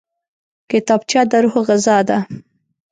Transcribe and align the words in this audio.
کتابچه 0.69 1.21
د 1.29 1.33
روح 1.43 1.55
غذا 1.67 1.97
ده 2.07 2.17